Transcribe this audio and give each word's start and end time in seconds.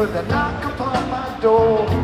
Heard 0.00 0.14
that 0.14 0.28
knock 0.28 0.64
upon 0.64 1.10
my 1.10 1.40
door. 1.42 1.99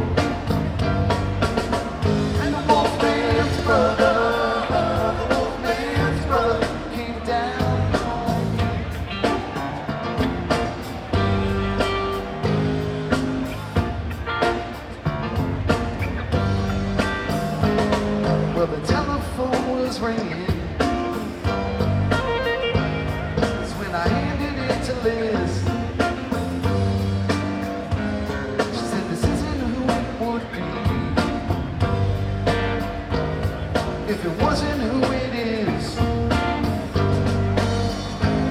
If 34.08 34.24
it 34.24 34.40
wasn't 34.40 34.80
who 34.82 35.02
it 35.12 35.34
is. 35.34 35.84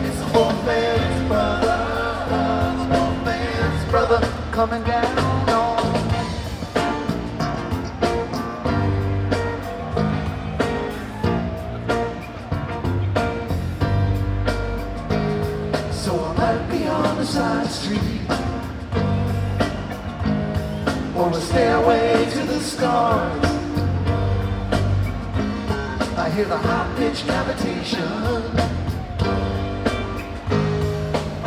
It's 0.05 0.19
the 0.19 0.29
Wolfman's 0.33 1.27
brother, 1.29 1.77
the 2.77 2.85
Wolfman's 2.91 3.89
brother 3.89 4.19
coming 4.51 4.83
down 4.83 5.49
on. 5.49 5.75
So 15.93 16.21
I 16.21 16.33
might 16.37 16.69
be 16.69 16.85
on 16.85 17.15
the 17.15 17.25
side 17.25 17.67
street 17.67 18.29
Or 21.15 21.29
a 21.29 21.41
stairway 21.41 22.29
to 22.31 22.43
the 22.43 22.59
stars 22.59 23.54
hear 26.35 26.45
the 26.45 26.57
high-pitched 26.57 27.25
cavitation 27.27 28.43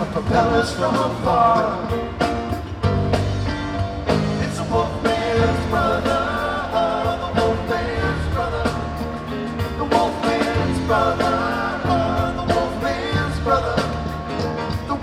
Of 0.00 0.08
propellers 0.12 0.72
from 0.72 0.94
afar. 0.94 1.84
It's 4.44 4.58
a 4.58 4.64
wolfman's 4.72 5.66
brother 5.68 6.22
The 7.22 7.30
wolfman's 7.38 8.28
brother 8.34 8.66
The 9.80 9.86
wolfman's 9.92 10.78
brother 10.86 11.36
The 14.88 14.96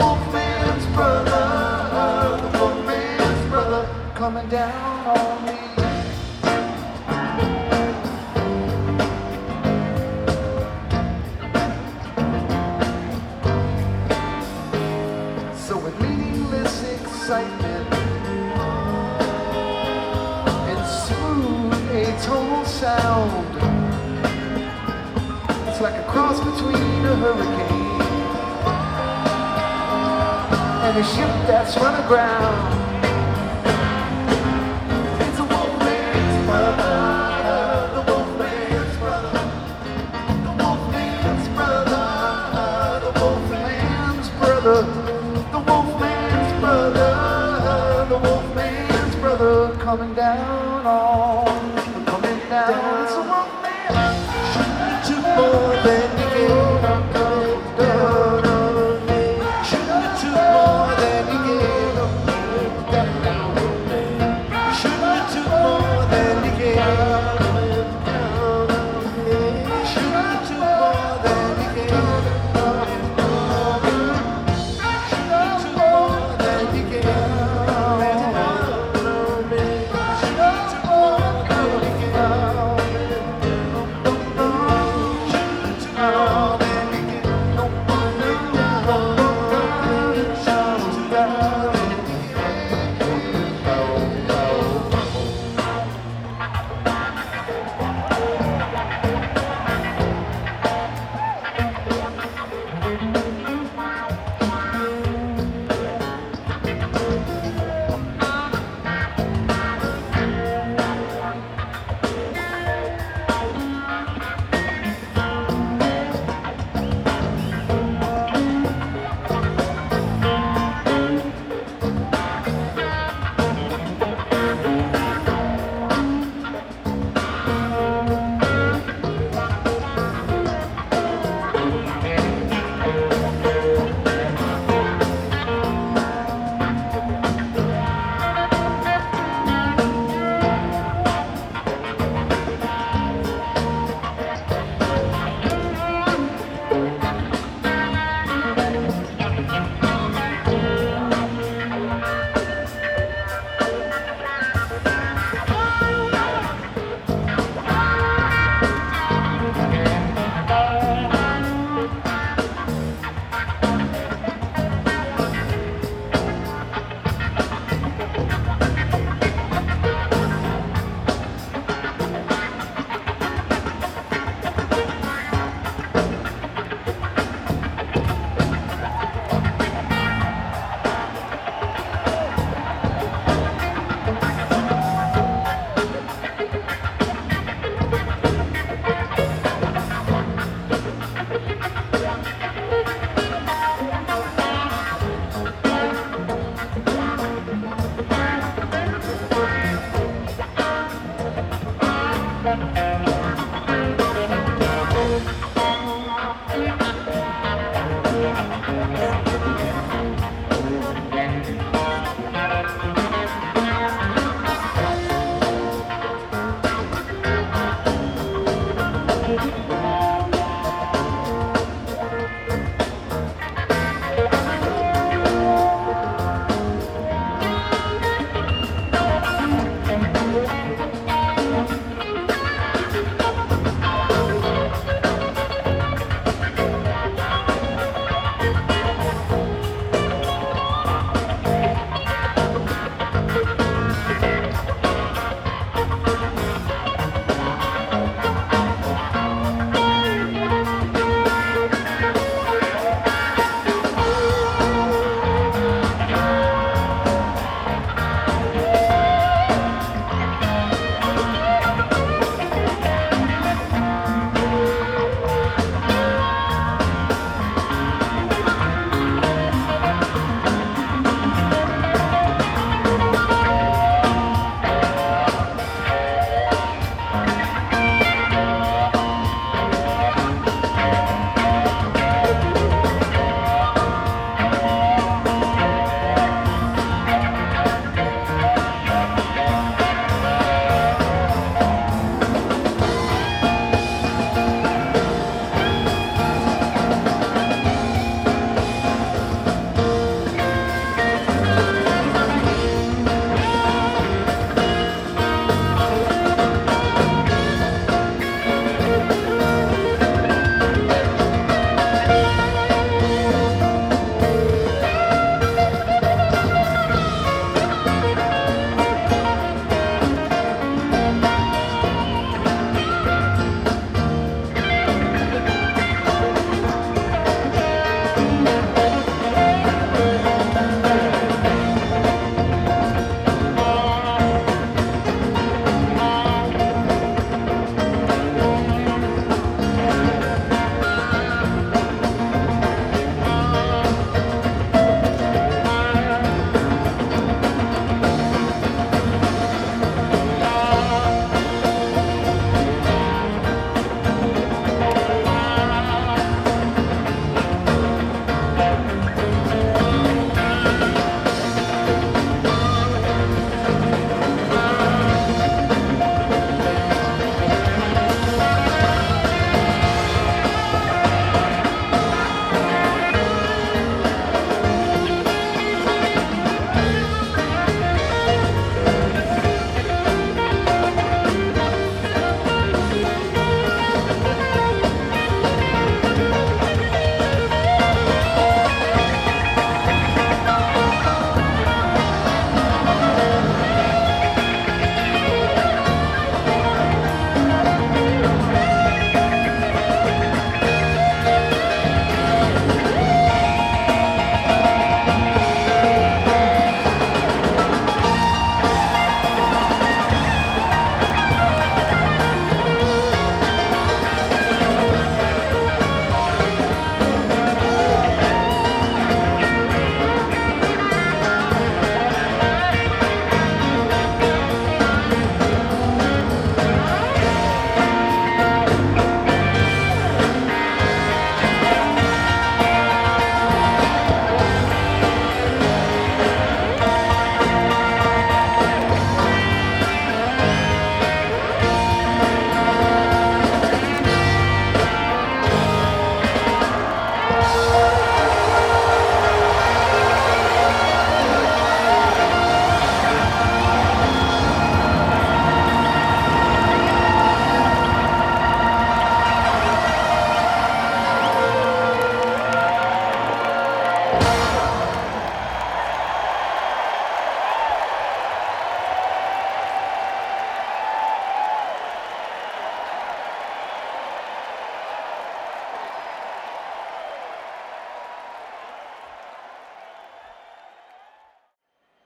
wolfman's 2.57 3.45
brother. 3.51 4.13
Coming 4.15 4.49
down 4.49 5.07
on 5.07 5.45
me. 5.45 5.84
Excitement 17.25 17.93
and 20.69 20.85
smooth 20.85 21.73
atonal 21.89 22.63
sound, 22.67 23.47
it's 25.67 25.81
like 25.81 25.95
a 25.95 26.03
cross 26.07 26.39
between 26.39 26.75
a 26.75 27.15
hurricane 27.15 28.01
and 30.85 30.97
a 30.99 31.03
ship 31.03 31.47
that's 31.47 31.75
run 31.77 31.99
aground. 32.05 32.84
Coming 49.97 50.13
down 50.13 50.85
on, 50.85 51.34